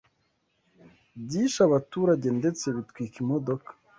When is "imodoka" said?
3.23-3.69